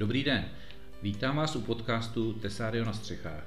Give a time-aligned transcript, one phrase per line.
[0.00, 0.44] Dobrý den,
[1.02, 3.44] vítám vás u podcastu Tesario na střechách.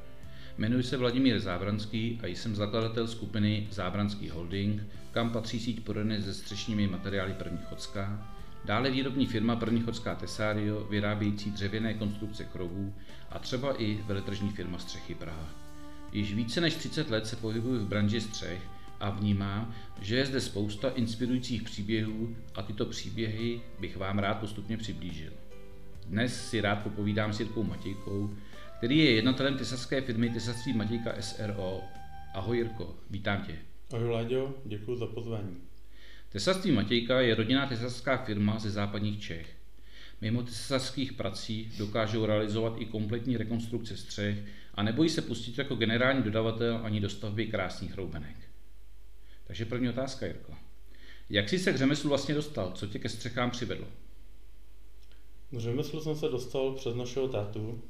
[0.58, 4.82] Jmenuji se Vladimír Zábranský a jsem zakladatel skupiny Zábranský holding,
[5.12, 8.36] kam patří síť porodny se střešními materiály První Chodská,
[8.66, 12.94] dále výrobní firma První Chodská Tesario, vyrábějící dřevěné konstrukce krovů
[13.30, 15.50] a třeba i veletržní firma Střechy Praha.
[16.12, 18.62] Již více než 30 let se pohybuji v branži střech
[19.00, 24.78] a vnímám, že je zde spousta inspirujících příběhů a tyto příběhy bych vám rád postupně
[24.78, 25.43] přiblížil.
[26.08, 28.36] Dnes si rád popovídám s Jirkou Matějkou,
[28.78, 31.82] který je jednatelem tesařské firmy Tesařství Matějka SRO.
[32.34, 33.56] Ahoj Jirko, vítám tě.
[33.94, 35.58] Ahoj Láďo, děkuji za pozvání.
[36.30, 39.56] Tesařství Matějka je rodinná tesařská firma ze západních Čech.
[40.22, 44.38] Mimo tesařských prací dokážou realizovat i kompletní rekonstrukce střech
[44.74, 48.36] a nebojí se pustit jako generální dodavatel ani do stavby krásných roubenek.
[49.48, 50.54] Takže první otázka, Jirko.
[51.30, 52.72] Jak jsi se k řemeslu vlastně dostal?
[52.72, 53.88] Co tě ke střechám přivedlo?
[55.54, 57.82] K řemeslu jsem se dostal přes našeho tátu,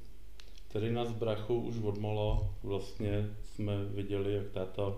[0.67, 2.49] který nás s brachou už odmalo.
[2.63, 4.95] Vlastně jsme viděli, jak táta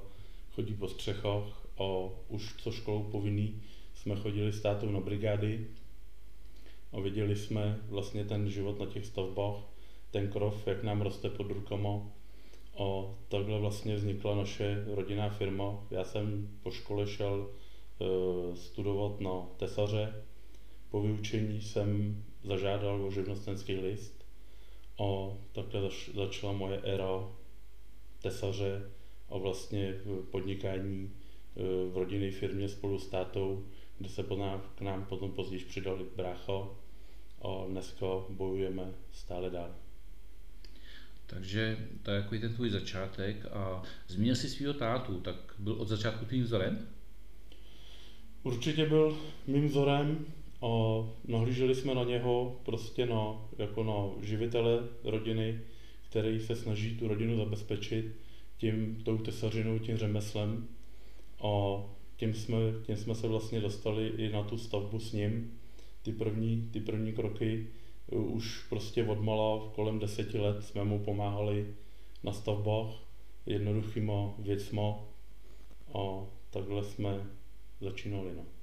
[0.55, 1.83] chodí po střechách a
[2.29, 3.61] už co školou povinný
[3.95, 5.67] jsme chodili s tátou na brigády
[6.93, 9.55] a viděli jsme vlastně ten život na těch stavbách,
[10.11, 12.01] ten krov, jak nám roste pod rukama.
[12.77, 12.83] A
[13.29, 15.83] takhle vlastně vznikla naše rodinná firma.
[15.91, 20.23] Já jsem po škole šel e, studovat na tesaře.
[20.91, 24.25] Po vyučení jsem zažádal o živnostenský list
[24.99, 27.27] a takhle zač- začala moje éra
[28.21, 28.91] tesaře
[29.29, 29.93] a vlastně
[30.31, 31.11] podnikání
[31.55, 33.65] e, v rodinné firmě spolu s tátou,
[33.97, 34.23] kde se
[34.75, 36.69] k nám potom později přidali brácha
[37.41, 39.75] a dneska bojujeme stále dál.
[41.25, 45.87] Takže to je jako ten tvůj začátek a zmínil jsi svého tátu, tak byl od
[45.87, 46.87] začátku tvým vzorem?
[48.43, 50.25] Určitě byl mým vzorem
[50.61, 50.67] a
[51.27, 55.59] nahlíželi jsme na něho prostě na, jako na živitele rodiny,
[56.09, 58.05] který se snaží tu rodinu zabezpečit
[58.57, 60.67] tím, tou tesařinou, tím řemeslem
[61.43, 61.83] a
[62.17, 65.59] tím jsme, tím jsme se vlastně dostali i na tu stavbu s ním.
[66.01, 67.67] Ty první, ty první kroky
[68.11, 71.75] už prostě odmala kolem deseti let jsme mu pomáhali
[72.23, 72.89] na stavbách
[73.45, 74.95] jednoduchýma věcma
[75.93, 77.27] a takhle jsme
[77.81, 78.35] začínali.
[78.35, 78.54] No.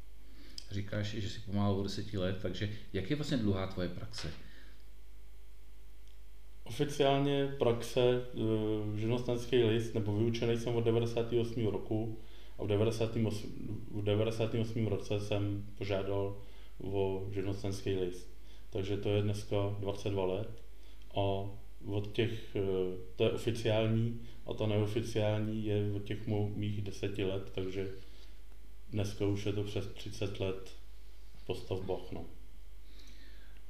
[0.73, 4.31] Říkáš, že si pomáhal od deseti let, takže jak je vlastně dlouhá tvoje praxe?
[6.65, 11.67] Oficiálně praxe e, živnostenský list, nebo vyučený jsem od 98.
[11.67, 12.19] roku
[12.59, 14.87] a v 98, v 98.
[14.87, 16.37] roce jsem požádal
[16.83, 18.33] o živnostenský list
[18.73, 20.63] takže to je dneska 22 let
[21.15, 21.21] a
[21.87, 22.61] od těch, eh,
[23.17, 27.91] to je oficiální a to neoficiální je od těch mých deseti let, takže
[28.93, 30.71] dneska už je to přes 30 let
[31.47, 32.13] po stavbách.
[32.13, 32.25] No.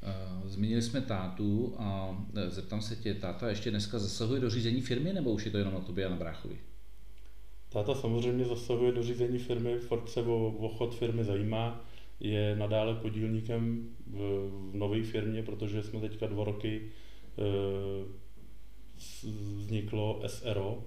[0.02, 4.80] Eh, zmínili jsme tátu a eh, zeptám se tě, táta ještě dneska zasahuje do řízení
[4.80, 6.58] firmy nebo už je to jenom na tobě a na bráchovi?
[7.68, 11.84] Táta samozřejmě zasahuje do řízení firmy, furt se o, o chod firmy zajímá,
[12.20, 14.18] je nadále podílníkem v,
[14.70, 16.82] v nové firmě, protože jsme teďka dva roky
[17.38, 17.42] e,
[19.58, 20.84] vzniklo SRO,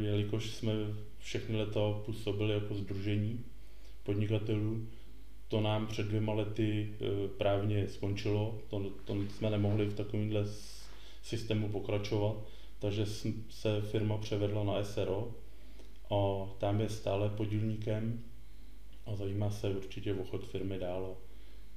[0.00, 0.72] jelikož jsme
[1.18, 3.44] všechny leta působili jako združení
[4.02, 4.86] podnikatelů.
[5.48, 10.44] To nám před dvěma lety e, právně skončilo, to, to jsme nemohli v takovémhle
[11.22, 12.36] systému pokračovat,
[12.78, 13.06] takže
[13.50, 15.34] se firma převedla na SRO
[16.10, 18.24] a tam je stále podílníkem
[19.06, 21.16] a zajímá se určitě o chod firmy dál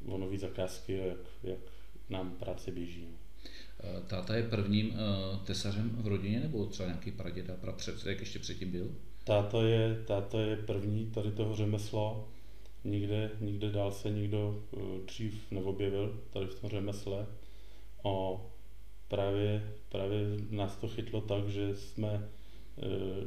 [0.06, 1.59] o nové zakázky jak, jak
[2.09, 3.08] nám práce běží.
[3.08, 3.26] Eh,
[4.08, 4.96] táta je prvním uh,
[5.44, 8.92] tesařem v rodině nebo třeba nějaký praděda, prapředek ještě předtím byl?
[9.24, 12.24] Táta je, táta je první tady toho řemesla.
[12.84, 17.25] Nikde, nikde dál se nikdo uh, dřív neobjevil tady v tom řemesle.
[18.06, 18.42] A
[19.08, 20.19] právě, právě
[20.50, 22.30] nás to chytlo tak, že jsme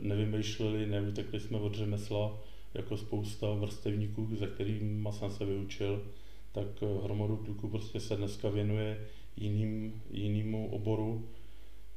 [0.00, 2.38] nevymýšleli, neutekli jsme od řemesla,
[2.74, 6.02] jako spousta vrstevníků, za kterými jsem se vyučil,
[6.52, 9.06] tak eh, hromadu kluků prostě se dneska věnuje
[9.40, 11.28] jiným, jinému oboru,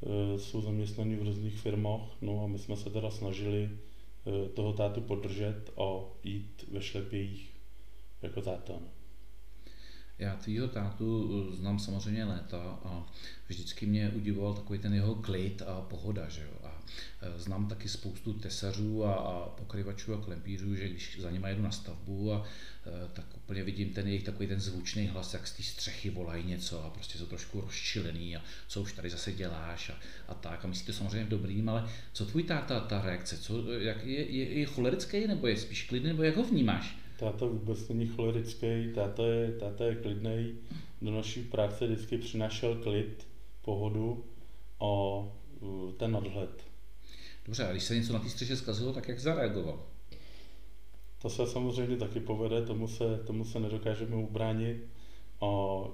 [0.04, 4.74] eh, jsou zaměstnaní v různých firmách, no a my jsme se teda snažili eh, toho
[4.74, 7.54] tátu podržet a jít ve šlepějích
[8.22, 8.74] jako táta.
[8.74, 8.88] No.
[10.20, 13.08] Já tvýho tátu znám samozřejmě léta a
[13.48, 16.63] vždycky mě udivoval takový ten jeho klid a pohoda, že jo.
[17.22, 21.50] A e, znám taky spoustu tesařů a, a pokryvačů a klempířů, že když za nimi
[21.50, 22.46] jedu na stavbu a
[22.86, 26.44] e, tak úplně vidím ten jejich takový ten zvučný hlas, jak z té střechy volají
[26.44, 29.94] něco a prostě jsou trošku rozčilený a co už tady zase děláš a,
[30.28, 30.66] a tak.
[30.66, 34.60] A myslíte samozřejmě v dobrým, ale co tvůj táta, ta reakce, co, jak je, je,
[34.60, 37.04] je cholerický nebo je spíš klidný, nebo jak ho vnímáš?
[37.24, 40.56] táta vůbec není cholerický, táta je, táta je klidný,
[41.02, 43.28] do naší práce vždycky přinášel klid,
[43.62, 44.26] pohodu
[44.80, 44.88] a
[45.98, 46.73] ten nadhled.
[47.46, 49.80] Dobře, a když se něco na té střeše zkazilo, tak jak zareagoval?
[51.22, 54.88] To se samozřejmě taky povede, tomu se, tomu se nedokážeme ubránit.
[55.42, 55.48] A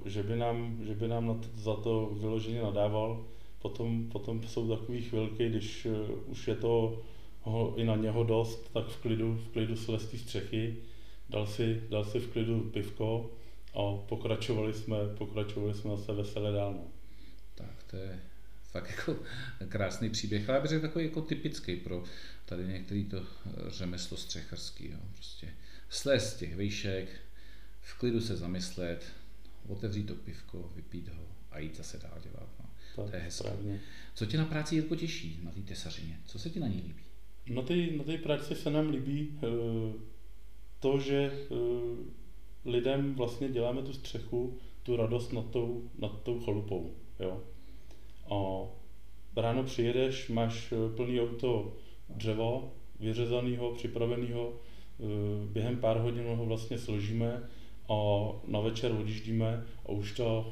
[0.05, 3.25] že by nám, že by nám na to, za to vyloženě nadával,
[3.61, 5.93] potom, potom jsou takové chvilky, když uh,
[6.25, 7.01] už je to
[7.41, 10.75] ho, i na něho dost, tak v klidu, v klidu slez z střechy,
[11.29, 13.31] dal si, dal si v klidu pivko
[13.73, 16.73] a pokračovali jsme, pokračovali jsme zase veselé dál.
[16.73, 16.87] No.
[17.55, 18.19] Tak to je
[18.71, 19.19] fakt jako
[19.69, 22.03] krásný příběh, ale já bych řekl takový jako typický pro
[22.45, 24.89] tady některý to eh, řemeslo střecharský.
[24.91, 24.97] Jo.
[25.13, 25.47] Prostě
[25.89, 27.09] slez z těch vejšek,
[27.81, 29.05] v klidu se zamyslet,
[29.67, 32.49] otevřít to pivko, vypít ho a jít zase dál dělat.
[32.59, 32.69] No.
[32.95, 33.79] Tak, to je hezké.
[34.15, 36.19] Co tě na práci Jirko těší, na té tesařině?
[36.25, 37.03] Co se ti na ní líbí?
[37.55, 40.01] Na té na té práci se nám líbí uh,
[40.79, 41.97] to, že uh,
[42.65, 46.95] lidem vlastně děláme tu střechu, tu radost nad tou, nad tou chalupou.
[47.19, 47.43] Jo?
[48.29, 48.61] A
[49.35, 51.73] ráno přijedeš, máš eh, plný auto
[52.09, 54.53] dřevo, vyřezaného, připraveného,
[55.51, 57.43] během pár hodin ho vlastně složíme
[57.89, 57.95] a
[58.47, 60.45] na večer odjíždíme a už ta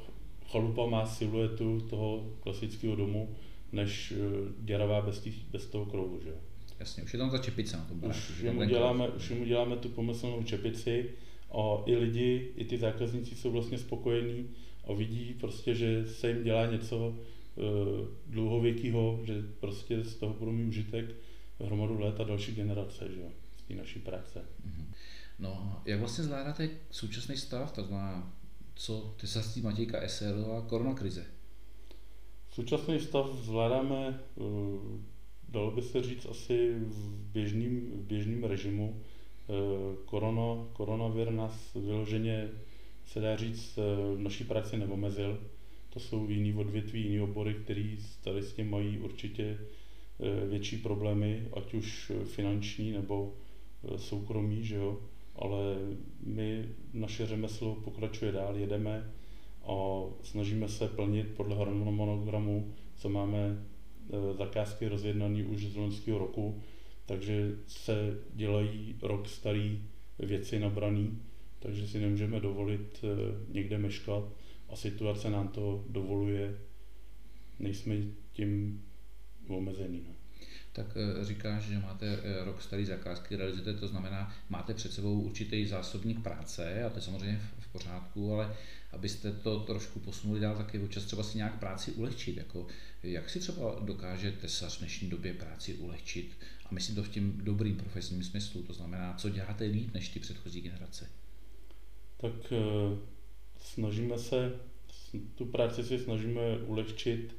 [0.52, 3.36] chalupa má siluetu toho klasického domu,
[3.72, 4.14] než
[4.60, 6.20] děravá bez, tý, bez toho krouhu.
[6.24, 6.34] Že?
[6.80, 9.90] Jasně, už je tam ta čepice na tom Už jemu, děláme, už jemu děláme tu
[9.90, 11.10] pomyslnou čepici
[11.52, 14.50] a i lidi, i ty zákazníci jsou vlastně spokojení
[14.88, 17.16] a vidí prostě, že se jim dělá něco
[17.58, 21.06] uh, dlouhověkého, že prostě z toho budou mít užitek
[21.60, 23.28] hromadu let a další generace, že jo,
[23.58, 24.46] z té naší práce.
[24.68, 24.86] Mm-hmm.
[25.40, 28.34] No, jak vlastně zvládáte současný stav, tak znamená,
[28.76, 31.26] co ty sastí Matějka SL a koronakrize?
[32.52, 35.00] Současný stav zvládáme uh,
[35.50, 39.02] dalo by se říct asi v běžným, v běžným režimu.
[39.50, 42.50] Eh, korona, koronavir nás vyloženě,
[43.06, 45.40] se dá říct, eh, v naší práci neomezil.
[45.98, 49.58] To jsou jiný odvětví, jiný obory, který tady s tím mají určitě
[50.20, 53.34] eh, větší problémy, ať už finanční nebo
[53.96, 55.00] soukromí, že jo?
[55.36, 55.76] ale
[56.24, 59.14] my, naše řemeslo pokračuje dál, jedeme
[59.64, 63.58] a snažíme se plnit podle harmonogramu, co máme
[64.10, 66.62] Eh, zakázky rozjednané už z loňského roku,
[67.06, 69.84] takže se dělají rok starý
[70.20, 71.20] věci nabraný,
[71.60, 73.08] takže si nemůžeme dovolit eh,
[73.54, 74.24] někde meškat
[74.70, 76.58] a situace nám to dovoluje,
[77.60, 77.96] nejsme
[78.32, 78.82] tím
[79.48, 80.04] omezený.
[80.08, 80.14] No.
[80.74, 85.66] Tak eh, říkáš, že máte rok starý zakázky, realizujete, to znamená, máte před sebou určitý
[85.66, 88.56] zásobník práce a to je samozřejmě v pořádku, ale
[88.92, 92.38] abyste to trošku posunuli dál, tak je občas třeba si nějak práci ulehčit.
[92.38, 92.68] Jako,
[93.04, 96.38] jak si třeba dokáže tesař v dnešní době práci ulehčit?
[96.66, 100.20] A myslím to v tím dobrým profesním smyslu, to znamená, co děláte líp než ty
[100.20, 101.10] předchozí generace?
[102.18, 103.17] Tak eh,
[103.60, 104.60] snažíme se,
[105.36, 107.36] tu práci si snažíme ulehčit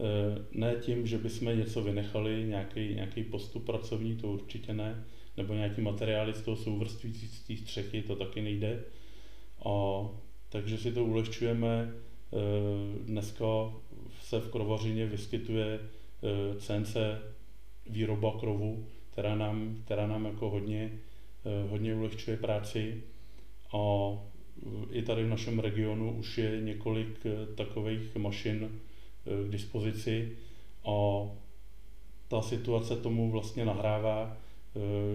[0.00, 5.04] eh, ne tím, že bychom něco vynechali, nějaký, nějaký postup pracovní, to určitě ne,
[5.36, 8.84] nebo nějaký materiály z toho souvrství z té střechy, to taky nejde.
[9.64, 10.04] A
[10.48, 11.92] takže si to ulehčujeme.
[12.32, 13.44] Eh, dneska
[14.20, 16.96] se v krovařině vyskytuje eh, CNC
[17.86, 20.92] výroba krovu, která nám, která nám jako hodně,
[21.44, 23.02] eh, hodně ulehčuje práci.
[23.72, 23.78] A
[24.90, 28.70] i tady v našem regionu už je několik takových mašin
[29.46, 30.32] k dispozici
[30.84, 31.22] a
[32.28, 34.36] ta situace tomu vlastně nahrává,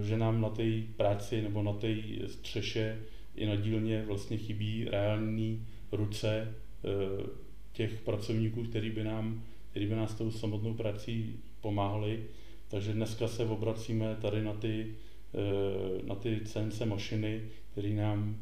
[0.04, 0.64] že nám na té
[0.98, 1.96] práci nebo na té
[2.28, 3.00] střeše
[3.38, 6.54] i na dílně vlastně chybí reální ruce
[6.86, 7.28] eh,
[7.74, 12.24] těch pracovníků, který by, nám, který by nás tou samotnou prací pomáhali.
[12.68, 14.96] Takže dneska se obracíme tady na ty,
[15.34, 18.38] eh, na ty CNC mašiny, které nám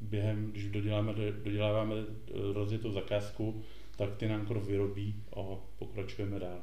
[0.00, 1.12] během, když doděláme,
[1.44, 3.62] doděláváme eh, rozjetou zakázku,
[3.96, 5.40] tak ty nám krov vyrobí a
[5.78, 6.60] pokračujeme dál.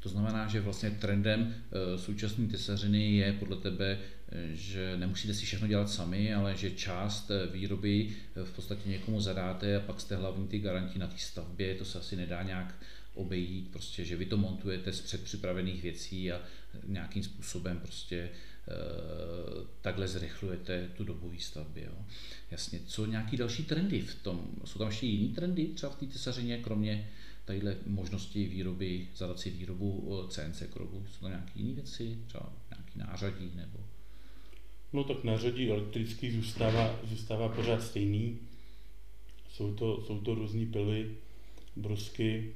[0.00, 5.46] To znamená, že vlastně trendem eh, současné tesařiny je podle tebe, eh, že nemusíte si
[5.46, 10.48] všechno dělat sami, ale že část výroby v podstatě někomu zadáte a pak jste hlavní
[10.48, 12.74] ty garanti na té stavbě, to se asi nedá nějak
[13.14, 16.40] obejít, prostě, že vy to montujete z předpřipravených věcí a
[16.86, 18.30] nějakým způsobem prostě
[19.80, 21.82] takhle zrychlujete tu dobu výstavby.
[21.82, 21.92] Jo.
[22.50, 24.40] Jasně, co nějaký další trendy v tom?
[24.64, 27.10] Jsou tam ještě jiný trendy třeba v té tesařině, kromě
[27.44, 31.06] tadyhle možnosti výroby, zadat si výrobu eh, CNC krovů?
[31.10, 33.78] Jsou to nějaké jiné věci, třeba nějaký nářadí nebo?
[34.92, 38.38] No tak nářadí elektrický zůstává, zůstává pořád stejný.
[39.52, 41.16] Jsou to, jsou to různé pily,
[41.76, 42.54] brusky.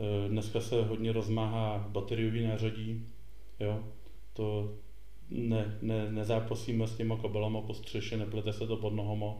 [0.00, 3.06] Eh, dneska se hodně rozmáhá bateriový nářadí.
[3.60, 3.84] Jo?
[4.32, 4.76] To
[5.30, 9.34] ne, ne, nezápasíme s těma kabelama po střeše, neplete se to pod nohama.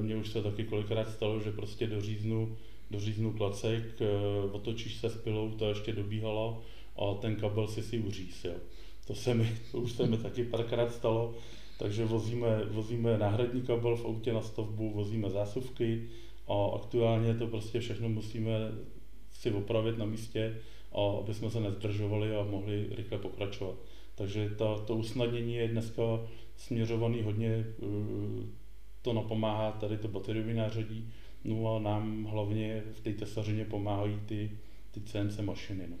[0.00, 2.56] Mně už se taky kolikrát stalo, že prostě doříznu,
[2.90, 3.82] doříznu klacek,
[4.52, 6.62] otočíš se s pilou, to ještě dobíhalo
[6.96, 8.44] a ten kabel si si uříz.
[8.44, 8.54] Jo.
[9.06, 11.34] To, se mi, to už se mi taky párkrát stalo,
[11.78, 16.08] takže vozíme, vozíme náhradní kabel v autě na stavbu, vozíme zásuvky
[16.48, 18.52] a aktuálně to prostě všechno musíme
[19.32, 20.60] si opravit na místě,
[20.92, 23.74] a aby jsme se nezdržovali a mohli rychle pokračovat.
[24.14, 26.02] Takže ta, to usnadnění je dneska
[26.56, 28.46] směřovaný hodně, eh,
[29.02, 31.12] to napomáhá tady to bateriové nářadí,
[31.44, 34.50] no a nám hlavně v té tesařině pomáhají ty,
[34.90, 35.86] ty CNC mašiny.
[35.90, 35.96] No.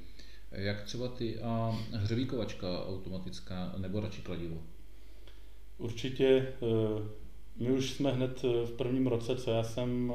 [0.52, 4.62] Jak třeba ty a hřebíkovačka automatická nebo radši kladivo?
[5.78, 7.08] Určitě, eh,
[7.56, 10.12] my už jsme hned eh, v prvním roce, co já jsem,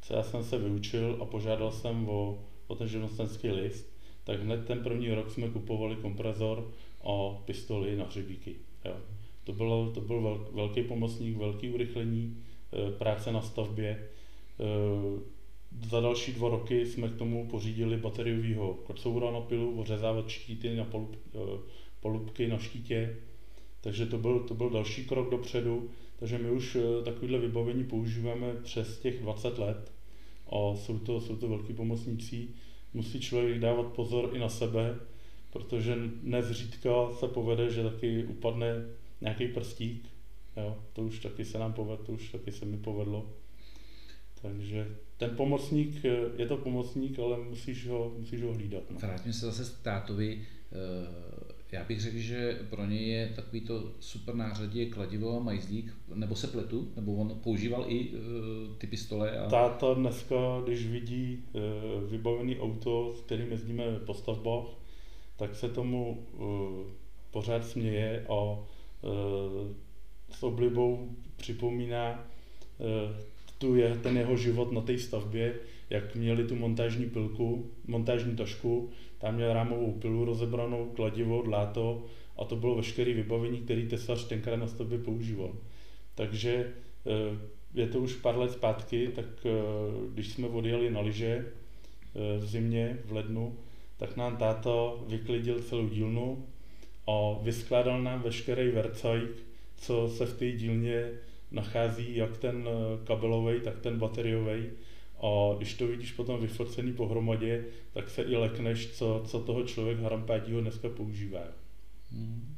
[0.00, 3.92] co já jsem se vyučil a požádal jsem o, o ten živnostenský list,
[4.24, 6.70] tak hned ten první rok jsme kupovali kompresor
[7.04, 8.54] a pistoli na hřebíky.
[8.84, 8.96] Jo.
[9.44, 12.36] To, bylo, to byl velký pomocník, velký urychlení
[12.72, 14.08] eh, práce na stavbě.
[15.88, 20.84] Za další dva roky jsme k tomu pořídili bateriového kocoura na pilu, ořezávat štíty na
[20.84, 21.16] polub,
[22.00, 23.16] polubky na štítě,
[23.80, 25.90] takže to byl, to byl další krok dopředu.
[26.18, 29.92] Takže my už eh, takovéhle vybavení používáme přes těch 20 let
[30.46, 32.48] a jsou to, jsou to velký pomocníci.
[32.94, 34.98] Musí člověk dávat pozor i na sebe,
[35.52, 36.90] protože nezřídka
[37.20, 38.86] se povede, že taky upadne
[39.20, 40.08] nějaký prstík.
[40.56, 43.26] Jo, to už taky se nám povedlo, to už taky se mi povedlo.
[44.42, 48.82] Takže ten pomocník, eh, je to pomocník, ale musíš ho, musíš ho hlídat.
[48.90, 48.98] No.
[48.98, 50.42] Vrátím se zase k tátovi.
[50.72, 55.94] Eh, já bych řekl, že pro něj je takový to super nářadí kladivo a majzlík,
[56.14, 58.18] nebo se pletu, nebo on používal i uh,
[58.78, 59.38] ty pistole.
[59.38, 59.50] A...
[59.50, 61.44] Táta dneska, když vidí
[62.10, 64.66] vybavený auto, s kterým jezdíme po stavbách,
[65.42, 66.46] tak se tomu uh,
[67.30, 68.58] pořád směje a uh,
[70.30, 72.24] s oblibou připomíná
[72.78, 72.86] uh,
[73.58, 75.54] tu je, ten jeho život na té stavbě,
[75.90, 82.04] jak měli tu montážní pilku, montážní tašku, tam měl rámovou pilu rozebranou, kladivo, dláto
[82.36, 85.54] a to bylo veškeré vybavení, který tesař tenkrát na stavbě používal.
[86.14, 86.72] Takže
[87.06, 87.38] eh,
[87.74, 89.50] je to už pár let zpátky, tak eh,
[90.12, 93.56] když jsme odjeli na lyže eh, v zimě, v lednu,
[94.02, 94.70] tak nám táta
[95.06, 96.46] vyklidil celou dílnu
[97.06, 99.30] a vyskládal nám veškerý vercajk,
[99.76, 101.10] co se v té dílně
[101.50, 102.68] nachází, jak ten
[103.04, 104.70] kabelový, tak ten bateriový
[105.22, 109.98] a když to vidíš potom vyfocený pohromadě, tak se i lekneš, co, co toho člověk
[109.98, 111.44] harampádího dneska používá.
[112.12, 112.56] Hmm.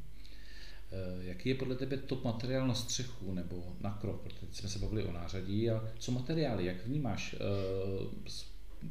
[0.92, 4.22] E, jaký je podle tebe top materiál na střechu nebo na krok?
[4.22, 5.70] Protože jsme se bavili o nářadí.
[5.70, 6.64] A co materiály?
[6.64, 8.06] Jak vnímáš uh,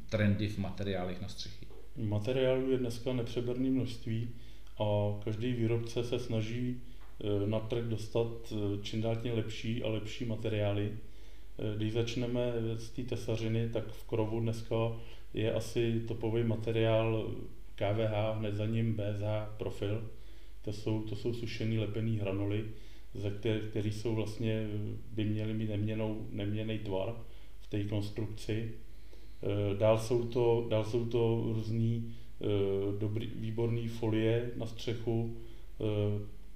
[0.09, 1.72] trendy v materiálech na střechy?
[1.97, 4.29] Materiálů je dneska nepřeberné množství
[4.79, 6.81] a každý výrobce se snaží
[7.23, 10.91] uh, na trh dostat čím dál tím lepší a lepší materiály.
[11.59, 14.75] Eh, když začneme z té tesařiny, tak v krovu dneska
[15.33, 17.31] je asi topový materiál
[17.75, 20.09] KVH, hned za ním BSH profil.
[20.61, 22.65] To jsou, to jsou sušený lepený hranuly,
[23.13, 24.67] ze které, které jsou vlastně,
[25.11, 27.15] by měly mít neměnou, neměný tvar
[27.59, 28.71] v té konstrukci.
[29.43, 32.45] Eh, dál jsou to, dál jsou to různý eh,
[32.99, 35.37] dobrý, výborný folie na střechu.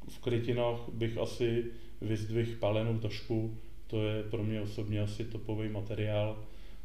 [0.10, 1.66] V krytinách bych asi
[2.02, 6.44] vyzdvihl palenou tašku, to je pro mě osobně asi topový materiál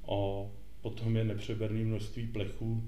[0.09, 0.47] a
[0.83, 2.83] potom je nepřeberné množství plechů,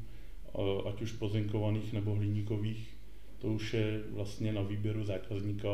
[0.88, 2.96] ať už pozinkovaných nebo hliníkových.
[3.38, 5.68] To už je vlastně na výběru zákazníka,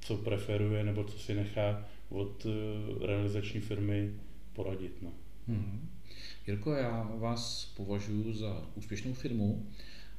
[0.00, 2.46] co preferuje nebo co si nechá od
[3.00, 4.12] realizační firmy
[4.52, 5.02] poradit.
[5.02, 5.10] No.
[5.48, 5.88] Hmm.
[6.46, 9.66] Jirko, já vás považuji za úspěšnou firmu,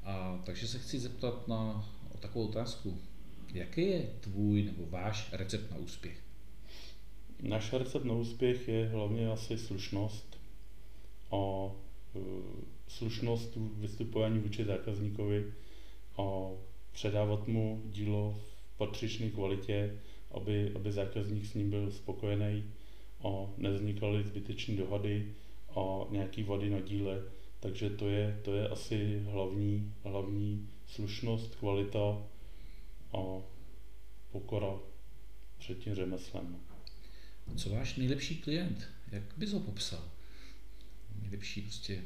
[0.04, 2.98] a takže se chci zeptat na takovou otázku.
[3.54, 6.18] Jaký je tvůj nebo váš recept na úspěch?
[7.42, 10.40] Náš recept na úspěch je hlavně asi slušnost
[11.32, 11.72] a
[12.16, 12.20] e,
[12.88, 15.54] slušnost vystupování vůči zákazníkovi
[16.18, 16.50] a
[16.92, 18.40] předávat mu dílo
[18.74, 20.00] v patřičné kvalitě,
[20.32, 22.64] aby, aby zákazník s ním byl spokojený
[23.24, 25.34] a nevznikaly zbytečné dohady
[25.76, 27.22] a nějaký vady na díle.
[27.60, 32.18] Takže to je, to je asi hlavní, hlavní slušnost, kvalita
[33.14, 33.42] a
[34.32, 34.80] pokora
[35.58, 36.60] před tím řemeslem.
[37.56, 38.90] Co váš nejlepší klient?
[39.12, 40.12] Jak bys ho popsal?
[41.22, 42.02] Nejlepší prostě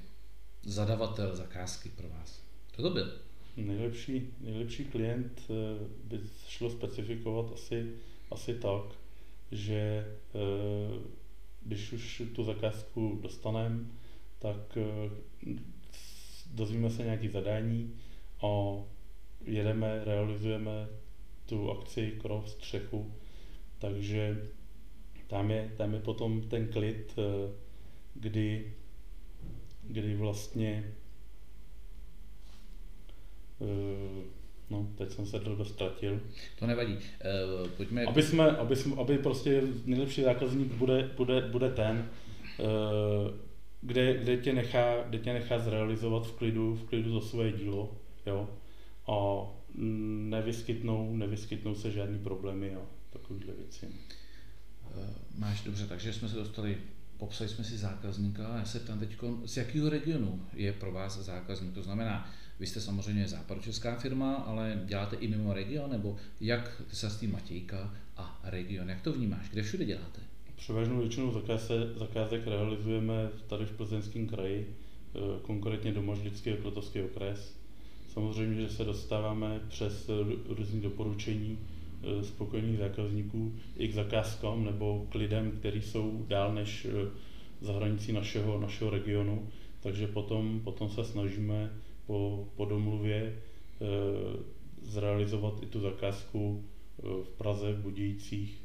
[0.63, 2.41] zadavatel zakázky pro vás.
[2.75, 3.19] Kdo to byl?
[3.57, 5.53] Nejlepší, nejlepší klient eh,
[6.03, 7.93] by šlo specifikovat asi,
[8.31, 8.83] asi tak,
[9.51, 10.05] že
[10.36, 11.16] eh,
[11.67, 13.86] když už tu zakázku dostaneme,
[14.39, 15.09] tak eh,
[16.53, 17.93] dozvíme se nějaké zadání
[18.41, 18.47] a
[19.45, 20.88] jedeme, realizujeme
[21.45, 23.13] tu akci krov střechu,
[23.79, 24.47] takže
[25.27, 27.53] tam je, tam je potom ten klid, eh,
[28.13, 28.74] kdy,
[29.83, 30.93] kdy vlastně
[33.62, 34.37] eh,
[34.69, 36.21] No, teď jsem se trochu ztratil.
[36.59, 36.93] To nevadí.
[36.93, 38.05] Uh, pojďme...
[38.05, 42.09] Aby, jsme, aby, jsme, aby prostě nejlepší zákazník bude, bude, bude ten,
[42.59, 43.31] uh,
[43.81, 47.97] kde, kde, tě nechá, kde tě nechá zrealizovat v klidu, v klidu za svoje dílo.
[48.25, 48.50] Jo?
[49.07, 49.47] A
[50.29, 53.88] nevyskytnou, nevyskytnou se žádný problémy a takovéhle věci.
[54.97, 56.77] Eh, máš dobře, takže jsme se dostali,
[57.17, 61.74] popsali jsme si zákazníka já se ptám teď, z jakého regionu je pro vás zákazník?
[61.74, 66.81] To znamená, vy jste samozřejmě západočeská firma, ale děláte i mimo region, nebo jak
[67.19, 69.50] tím Matějka a region, jak to vnímáš?
[69.50, 70.21] Kde všude děláte?
[70.55, 74.75] Převážnou většinou zakázek, zakázek realizujeme tady v Plzeňském kraji,
[75.15, 76.55] eh, konkrétně do Moždický a
[77.05, 77.53] okres.
[78.13, 80.09] Samozřejmě, že se dostáváme přes
[80.50, 81.59] různé doporučení
[82.22, 87.10] spokojených zákazníků i k zakázkám nebo k lidem, kteří jsou dál než eh,
[87.62, 89.48] za hranicí našeho, našeho regionu.
[89.80, 91.72] Takže potom, potom se snažíme
[92.06, 93.36] po, po domluvě e,
[94.82, 96.66] zrealizovat i tu zakázku
[97.04, 98.63] v Praze, v Budějících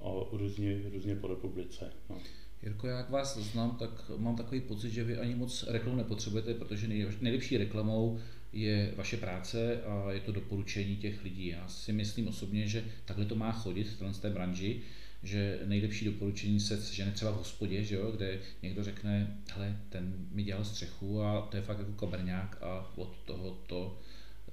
[0.00, 1.92] a různě, různě po republice.
[2.10, 2.16] No.
[2.62, 6.88] Jirko, jak vás znám, tak mám takový pocit, že vy ani moc reklamu nepotřebujete, protože
[7.20, 8.18] nejlepší reklamou
[8.52, 11.46] je vaše práce a je to doporučení těch lidí.
[11.46, 14.80] Já si myslím osobně, že takhle to má chodit v té branži,
[15.22, 20.14] že nejlepší doporučení se žene třeba v hospodě, že jo, kde někdo řekne, hele, ten
[20.30, 24.00] mi dělal střechu a to je fakt jako kabrňák a od toho to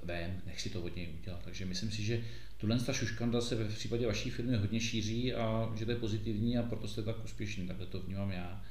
[0.03, 1.41] vem, nech si to od něj udělat.
[1.43, 2.23] Takže myslím si, že
[2.57, 6.57] tuhle ta šuškanda se v případě vaší firmy hodně šíří a že to je pozitivní
[6.57, 8.65] a proto jste tak úspěšný, takhle to vnímám já.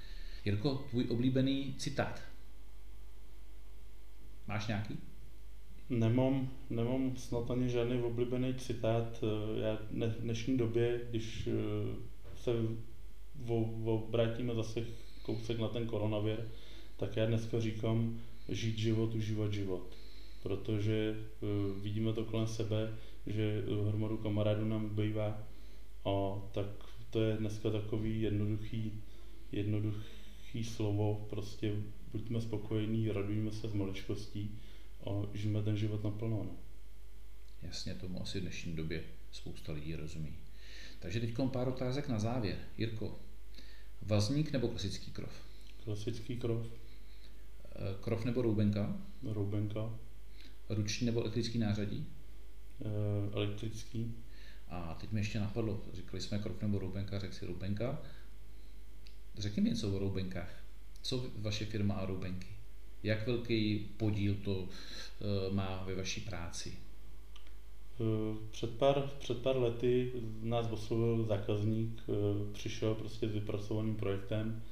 [0.44, 2.22] Jirko, tvůj oblíbený citát.
[4.46, 4.98] Máš nějaký?
[5.90, 9.24] Nemám, nemám snad ani žádný oblíbený citát.
[9.60, 11.52] Já v dnešní době, když eh,
[12.34, 12.52] se
[13.84, 14.86] obrátíme zase
[15.22, 16.48] kousek na ten koronavir,
[16.96, 19.96] tak já dneska říkám žít život, užívat život.
[20.42, 21.46] Protože eh,
[21.82, 22.94] vidíme to kolem sebe,
[23.26, 25.42] že hromadu kamarádů nám ubývá
[26.04, 26.66] a tak
[27.10, 28.92] to je dneska takový jednoduchý,
[29.52, 31.74] jednoduchý slovo, prostě
[32.12, 34.58] buďme spokojení, radujme se z maličkostí
[35.04, 36.44] a žijeme ten život naplno.
[36.44, 36.56] No.
[37.62, 40.36] Jasně, tomu asi v dnešní době spousta lidí rozumí.
[40.98, 42.58] Takže teď pár otázek na závěr.
[42.78, 43.18] Jirko,
[44.02, 45.32] vazník nebo klasický krov?
[45.84, 46.66] Klasický krov.
[46.66, 48.96] Eh, krov nebo roubenka?
[49.22, 49.98] Roubenka.
[50.68, 52.06] Ruční nebo elektrický nářadí?
[52.80, 54.14] E, elektrický.
[54.68, 58.02] A teď mi ještě napadlo, říkali jsme krov nebo roubenka, řekl si roubenka.
[59.38, 60.64] Řekni mi něco o roubenkách.
[61.02, 62.53] Co vaše firma a roubenky?
[63.04, 66.72] Jak velký podíl to eh, má ve vaší práci?
[68.00, 70.12] Eh, před pár, před pár lety
[70.42, 72.12] nás oslovil zákazník, eh,
[72.52, 74.62] přišel prostě s vypracovaným projektem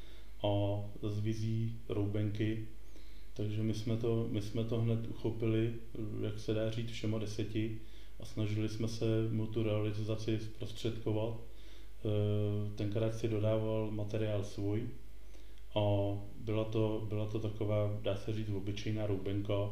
[0.43, 2.69] a s vizí roubenky,
[3.35, 5.75] takže my jsme, to, my jsme to hned uchopili,
[6.21, 7.79] jak se dá říct, všema deseti
[8.21, 11.41] a snažili jsme se mu tu realizaci zprostředkovat.
[12.77, 14.89] Tenkrát si dodával materiál svůj,
[15.75, 15.81] a
[16.37, 19.71] byla to, byla to taková, dá se říct, obyčejná roubenka,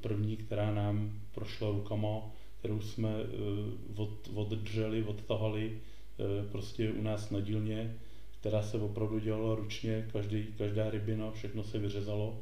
[0.00, 7.30] první, která nám prošla rukama, kterou jsme eh, od, oddřeli, odtahali eh, prostě u nás
[7.30, 7.96] na dílně,
[8.40, 12.38] která se opravdu dělala ručně, každý, každá rybina, všechno se vyřezalo,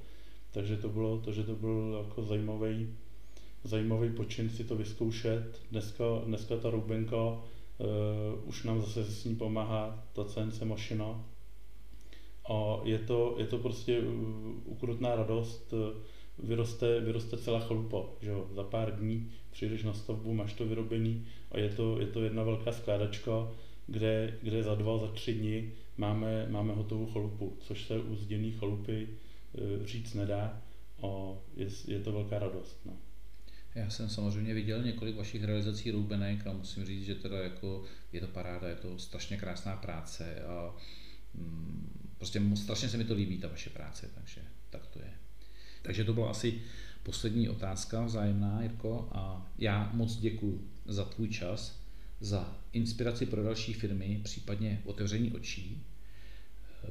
[0.50, 2.94] takže to bylo, to, že to byl jako zajímavý,
[3.64, 5.62] zajímavý počin si to vyzkoušet.
[5.70, 7.38] Dneska, dneska ta roubenka uh,
[8.44, 11.24] už nám zase s ní pomáhá ta CNC mašina,
[12.50, 14.12] a je to, je to prostě uh,
[14.64, 15.78] ukrutná radost, uh,
[16.48, 18.48] vyroste, vyroste celá chalupa, že jo?
[18.54, 22.42] za pár dní přijdeš na stavbu, máš to vyrobený a je to, je to jedna
[22.42, 23.48] velká skládačka,
[23.86, 28.52] kde, kde za dva, za tři dny máme, máme hotovou chalupu, což se u zděný
[28.52, 30.62] chalupy uh, říct nedá
[31.02, 31.06] a
[31.56, 32.80] je, je to velká radost.
[32.84, 32.92] No.
[33.74, 38.20] Já jsem samozřejmě viděl několik vašich realizací roubenek a musím říct, že teda jako je
[38.20, 40.74] to paráda, je to strašně krásná práce a
[41.34, 45.10] mm, Prostě strašně se mi to líbí, ta vaše práce, takže tak to je.
[45.82, 46.62] Takže to byla asi
[47.02, 51.80] poslední otázka vzájemná, Jirko, a já moc děkuji za tvůj čas,
[52.20, 55.82] za inspiraci pro další firmy, případně otevření očí.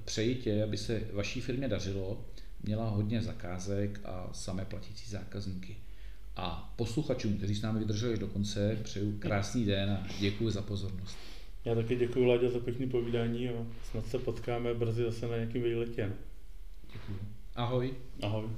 [0.05, 2.25] Přeji tě, aby se vaší firmě dařilo,
[2.63, 5.77] měla hodně zakázek a samé platící zákazníky.
[6.35, 11.17] A posluchačům, kteří s námi vydrželi do konce, přeju krásný den a děkuji za pozornost.
[11.65, 15.61] Já taky děkuji Láďa za pěkné povídání a snad se potkáme brzy zase na nějakém
[15.63, 16.13] výletě.
[16.93, 17.19] Děkuji.
[17.55, 17.93] Ahoj.
[18.23, 18.49] Ahoj.